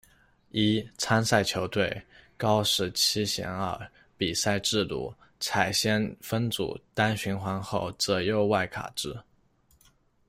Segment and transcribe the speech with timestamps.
[0.49, 2.01] 一、参赛球队：
[2.35, 9.15] 高市七贤二、比赛制度：采先分组单循环后择优外卡制。